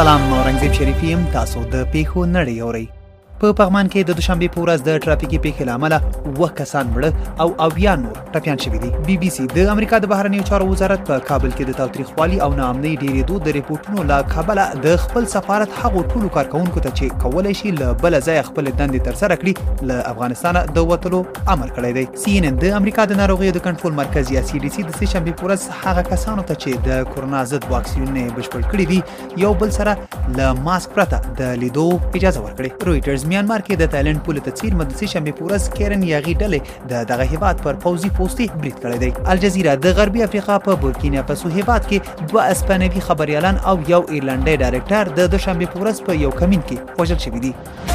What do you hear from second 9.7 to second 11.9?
امریکا د بهرنیو چارو وزارت په کابل کې